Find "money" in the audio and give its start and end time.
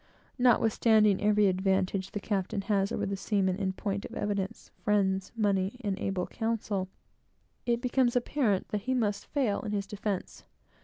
5.35-5.77